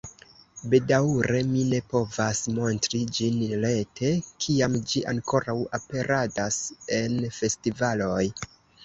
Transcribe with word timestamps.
Bedaŭre 0.69 1.41
mi 1.49 1.65
ne 1.73 1.81
povas 1.91 2.39
montri 2.59 3.01
ĝin 3.17 3.37
rete, 3.65 4.09
kiam 4.45 4.79
ĝi 4.93 5.03
ankoraŭ 5.13 5.55
aperadas 5.79 6.59
en 7.03 7.21
festivaloj. 7.37 8.25